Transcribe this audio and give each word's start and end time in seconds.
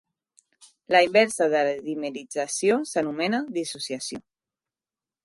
La 0.93 1.01
inversa 1.07 1.47
de 1.53 1.61
la 1.67 1.75
dimerització 1.89 2.79
s'anomena 2.93 3.43
dissociació. 3.59 4.23